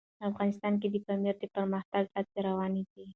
افغانستان 0.29 0.73
کې 0.81 0.87
د 0.91 0.95
پامیر 1.05 1.35
د 1.39 1.43
پرمختګ 1.55 2.03
هڅې 2.15 2.39
روانې 2.47 2.83
دي. 2.91 3.05